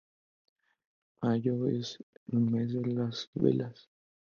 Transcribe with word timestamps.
Mayo 1.21 1.67
es 1.67 2.03
el 2.31 2.39
mes 2.39 2.73
de 2.73 2.83
las 2.91 3.29
velas. 3.35 3.87